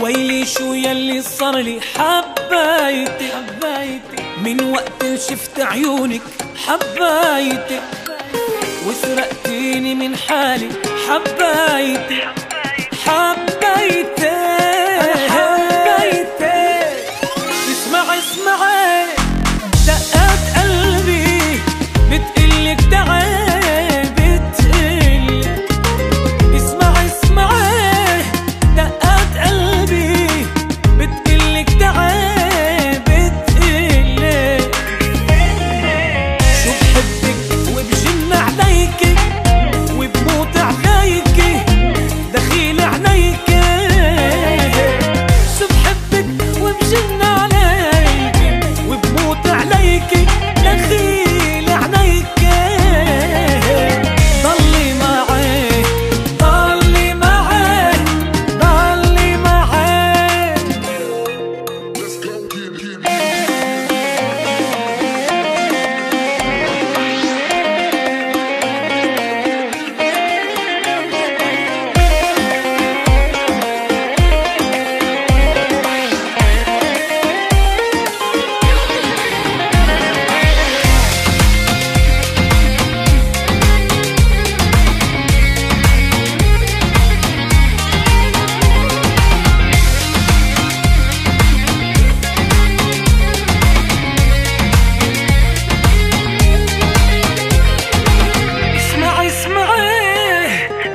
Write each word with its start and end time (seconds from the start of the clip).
قولي 0.00 0.44
شو 0.46 0.74
يلي 0.74 1.22
صار 1.22 1.56
لي 1.58 1.80
حبايتي 1.80 3.28
حبايتي 3.32 4.22
من 4.44 4.64
وقت 4.64 5.02
شفت 5.30 5.60
عيونك 5.60 6.20
حبايتي 6.66 7.80
وسرقتيني 8.86 9.94
من 9.94 10.16
حالي 10.16 10.68
حبايتي 11.08 12.20
حبايتي 13.06 14.21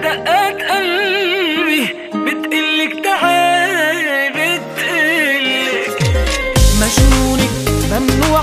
دقات 0.08 0.61
قلبي 0.61 1.83
بتقلك 2.13 3.03
تعال 3.03 4.31
بتقلك 4.31 5.99
مجنونك 6.81 7.49
ممنوع 7.91 8.41